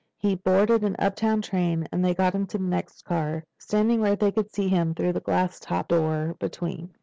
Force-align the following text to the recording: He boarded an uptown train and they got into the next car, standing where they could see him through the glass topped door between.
He 0.17 0.33
boarded 0.33 0.83
an 0.83 0.95
uptown 0.97 1.43
train 1.43 1.87
and 1.91 2.03
they 2.03 2.15
got 2.15 2.33
into 2.33 2.57
the 2.57 2.63
next 2.63 3.05
car, 3.05 3.43
standing 3.59 4.01
where 4.01 4.15
they 4.15 4.31
could 4.31 4.49
see 4.51 4.67
him 4.67 4.95
through 4.95 5.13
the 5.13 5.19
glass 5.19 5.59
topped 5.59 5.89
door 5.89 6.35
between. 6.39 6.95